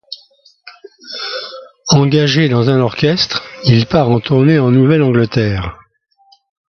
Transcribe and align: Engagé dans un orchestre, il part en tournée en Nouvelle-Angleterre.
Engagé 1.89 2.49
dans 2.49 2.69
un 2.71 2.79
orchestre, 2.79 3.43
il 3.65 3.85
part 3.85 4.09
en 4.09 4.19
tournée 4.19 4.57
en 4.57 4.71
Nouvelle-Angleterre. 4.71 5.77